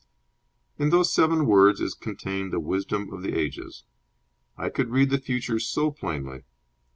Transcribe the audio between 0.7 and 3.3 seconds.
In those seven words is contained the wisdom of